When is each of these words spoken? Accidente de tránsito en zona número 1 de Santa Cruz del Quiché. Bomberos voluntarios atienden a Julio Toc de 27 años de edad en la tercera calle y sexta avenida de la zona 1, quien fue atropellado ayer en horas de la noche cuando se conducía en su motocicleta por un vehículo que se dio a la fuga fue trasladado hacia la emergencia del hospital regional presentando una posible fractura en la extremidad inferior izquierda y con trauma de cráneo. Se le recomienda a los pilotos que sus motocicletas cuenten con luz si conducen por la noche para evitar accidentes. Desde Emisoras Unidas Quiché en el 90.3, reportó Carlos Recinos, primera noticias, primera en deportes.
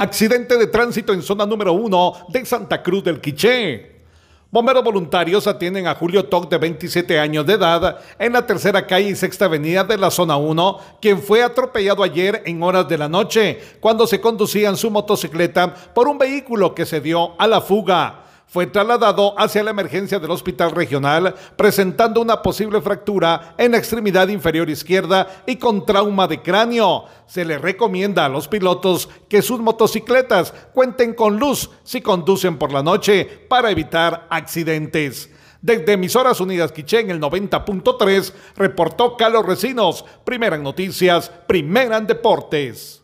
Accidente 0.00 0.56
de 0.56 0.68
tránsito 0.68 1.12
en 1.12 1.22
zona 1.22 1.44
número 1.44 1.72
1 1.72 2.26
de 2.28 2.46
Santa 2.46 2.84
Cruz 2.84 3.02
del 3.02 3.20
Quiché. 3.20 3.98
Bomberos 4.48 4.84
voluntarios 4.84 5.48
atienden 5.48 5.88
a 5.88 5.96
Julio 5.96 6.24
Toc 6.26 6.48
de 6.48 6.56
27 6.56 7.18
años 7.18 7.44
de 7.44 7.54
edad 7.54 7.98
en 8.16 8.32
la 8.32 8.46
tercera 8.46 8.86
calle 8.86 9.08
y 9.08 9.16
sexta 9.16 9.46
avenida 9.46 9.82
de 9.82 9.98
la 9.98 10.12
zona 10.12 10.36
1, 10.36 10.78
quien 11.02 11.20
fue 11.20 11.42
atropellado 11.42 12.04
ayer 12.04 12.44
en 12.46 12.62
horas 12.62 12.86
de 12.86 12.96
la 12.96 13.08
noche 13.08 13.60
cuando 13.80 14.06
se 14.06 14.20
conducía 14.20 14.68
en 14.68 14.76
su 14.76 14.88
motocicleta 14.88 15.74
por 15.92 16.06
un 16.06 16.16
vehículo 16.16 16.76
que 16.76 16.86
se 16.86 17.00
dio 17.00 17.32
a 17.36 17.48
la 17.48 17.60
fuga 17.60 18.27
fue 18.48 18.66
trasladado 18.66 19.38
hacia 19.38 19.62
la 19.62 19.70
emergencia 19.70 20.18
del 20.18 20.30
hospital 20.30 20.70
regional 20.70 21.34
presentando 21.56 22.22
una 22.22 22.40
posible 22.40 22.80
fractura 22.80 23.54
en 23.58 23.72
la 23.72 23.78
extremidad 23.78 24.28
inferior 24.28 24.70
izquierda 24.70 25.42
y 25.46 25.56
con 25.56 25.84
trauma 25.84 26.26
de 26.26 26.40
cráneo. 26.40 27.04
Se 27.26 27.44
le 27.44 27.58
recomienda 27.58 28.24
a 28.24 28.28
los 28.30 28.48
pilotos 28.48 29.08
que 29.28 29.42
sus 29.42 29.60
motocicletas 29.60 30.54
cuenten 30.72 31.12
con 31.12 31.38
luz 31.38 31.70
si 31.84 32.00
conducen 32.00 32.56
por 32.56 32.72
la 32.72 32.82
noche 32.82 33.26
para 33.48 33.70
evitar 33.70 34.26
accidentes. 34.30 35.30
Desde 35.60 35.92
Emisoras 35.92 36.40
Unidas 36.40 36.72
Quiché 36.72 37.00
en 37.00 37.10
el 37.10 37.20
90.3, 37.20 38.32
reportó 38.56 39.16
Carlos 39.16 39.44
Recinos, 39.44 40.04
primera 40.24 40.56
noticias, 40.56 41.30
primera 41.46 41.98
en 41.98 42.06
deportes. 42.06 43.02